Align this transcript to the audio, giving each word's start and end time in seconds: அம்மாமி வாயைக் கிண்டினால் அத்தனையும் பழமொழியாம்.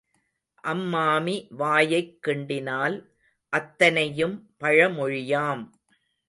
அம்மாமி 0.67 1.47
வாயைக் 1.49 2.17
கிண்டினால் 2.27 3.09
அத்தனையும் 3.49 4.53
பழமொழியாம். 4.59 5.69